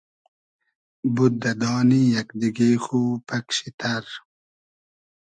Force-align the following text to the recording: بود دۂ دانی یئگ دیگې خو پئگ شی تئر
بود 1.13 1.33
دۂ 1.41 1.51
دانی 1.61 2.01
یئگ 2.13 2.29
دیگې 2.39 2.71
خو 2.83 2.99
پئگ 3.27 3.47
شی 3.55 3.69
تئر 3.79 4.05